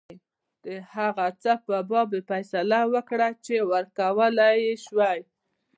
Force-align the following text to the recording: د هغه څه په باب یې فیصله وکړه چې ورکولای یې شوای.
د 0.63 0.67
هغه 0.93 1.27
څه 1.41 1.51
په 1.65 1.77
باب 1.89 2.09
یې 2.15 2.21
فیصله 2.29 2.79
وکړه 2.93 3.29
چې 3.45 3.55
ورکولای 3.71 4.55
یې 4.65 4.75
شوای. 4.85 5.19